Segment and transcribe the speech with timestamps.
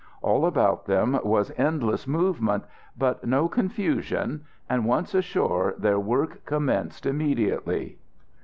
[0.23, 2.63] All about them was endless movement,
[2.97, 7.99] but no confusion, and once ashore their work commenced immediately.